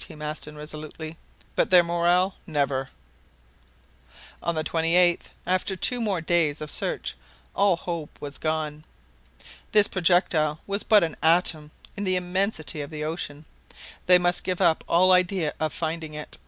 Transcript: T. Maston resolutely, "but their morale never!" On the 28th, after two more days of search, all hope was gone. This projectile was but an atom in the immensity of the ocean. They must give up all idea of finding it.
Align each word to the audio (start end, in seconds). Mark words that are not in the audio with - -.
T. 0.00 0.14
Maston 0.14 0.54
resolutely, 0.56 1.16
"but 1.56 1.70
their 1.70 1.82
morale 1.82 2.36
never!" 2.46 2.90
On 4.40 4.54
the 4.54 4.62
28th, 4.62 5.30
after 5.44 5.74
two 5.74 6.00
more 6.00 6.20
days 6.20 6.60
of 6.60 6.70
search, 6.70 7.16
all 7.52 7.74
hope 7.76 8.16
was 8.20 8.38
gone. 8.38 8.84
This 9.72 9.88
projectile 9.88 10.60
was 10.68 10.84
but 10.84 11.02
an 11.02 11.16
atom 11.20 11.72
in 11.96 12.04
the 12.04 12.14
immensity 12.14 12.80
of 12.80 12.90
the 12.90 13.02
ocean. 13.02 13.44
They 14.06 14.18
must 14.18 14.44
give 14.44 14.60
up 14.60 14.84
all 14.86 15.10
idea 15.10 15.52
of 15.58 15.72
finding 15.72 16.14
it. 16.14 16.38